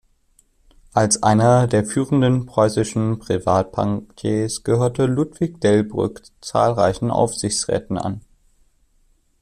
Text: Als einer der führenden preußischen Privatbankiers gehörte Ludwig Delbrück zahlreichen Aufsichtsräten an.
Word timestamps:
Als 0.93 1.21
einer 1.21 1.67
der 1.67 1.85
führenden 1.85 2.47
preußischen 2.47 3.19
Privatbankiers 3.19 4.63
gehörte 4.63 5.05
Ludwig 5.05 5.61
Delbrück 5.61 6.23
zahlreichen 6.43 7.11
Aufsichtsräten 7.11 7.99
an. 7.99 8.21